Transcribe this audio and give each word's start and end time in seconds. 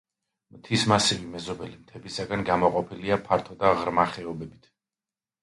მთის 0.53 0.85
მასივი 0.91 1.27
მეზობელი 1.33 1.77
მთებისაგან 1.81 2.47
გამოყოფილია 2.49 3.19
ფართო 3.29 3.59
და 3.61 3.71
ღრმა 3.83 4.09
ხეობებით. 4.17 4.69